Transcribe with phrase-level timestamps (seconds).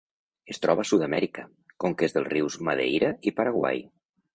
[0.53, 1.45] Es troba a Sud-amèrica:
[1.85, 3.89] conques dels rius Madeira i Paraguai.